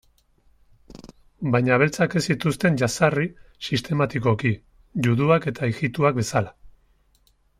[1.55, 3.27] Baina beltzak ez zituzten jazarri
[3.67, 4.55] sistematikoki,
[5.09, 6.57] juduak edo ijitoak bezala.